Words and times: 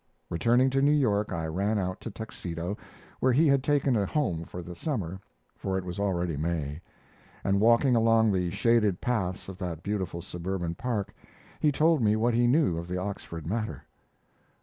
Returning 0.31 0.71
to 0.71 0.81
New 0.81 0.93
York, 0.97 1.31
I 1.31 1.45
ran 1.45 1.77
out 1.77 2.01
to 2.01 2.09
Tuxedo, 2.09 2.75
where 3.19 3.31
he 3.33 3.45
had 3.45 3.63
taken 3.63 3.95
a 3.95 4.07
home 4.07 4.45
for 4.45 4.63
the 4.63 4.73
summer 4.73 5.21
(for 5.55 5.77
it 5.77 5.85
was 5.85 5.99
already 5.99 6.35
May), 6.37 6.81
and 7.43 7.61
walking 7.61 7.95
along 7.95 8.31
the 8.31 8.49
shaded 8.49 8.99
paths 8.99 9.47
of 9.47 9.59
that 9.59 9.83
beautiful 9.83 10.23
suburban 10.23 10.73
park, 10.73 11.13
he 11.59 11.71
told 11.71 12.01
me 12.01 12.15
what 12.15 12.33
he 12.33 12.47
knew 12.47 12.79
of 12.79 12.87
the 12.87 12.97
Oxford 12.97 13.45
matter. 13.45 13.83